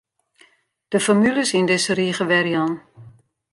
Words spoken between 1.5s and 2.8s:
yn dizze rige werjaan.